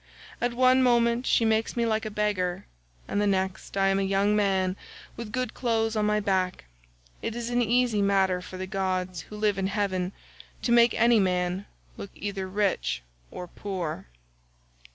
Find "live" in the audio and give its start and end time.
9.37-9.59